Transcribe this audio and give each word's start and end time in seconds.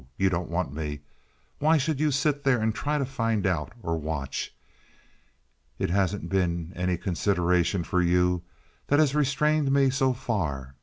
You 0.17 0.31
don't 0.31 0.49
want 0.49 0.73
me. 0.73 1.01
Why 1.59 1.77
should 1.77 1.99
you 1.99 2.09
sit 2.09 2.43
there 2.43 2.57
and 2.59 2.73
try 2.73 2.97
to 2.97 3.05
find 3.05 3.45
out, 3.45 3.71
or 3.83 3.97
watch? 3.99 4.51
It 5.77 5.91
hasn't 5.91 6.27
been 6.27 6.73
any 6.75 6.97
consideration 6.97 7.83
for 7.83 8.01
you 8.01 8.41
that 8.87 8.97
has 8.97 9.13
restrained 9.13 9.71
me 9.71 9.91
so 9.91 10.11
far. 10.13 10.73